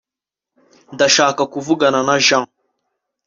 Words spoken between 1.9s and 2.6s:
na jean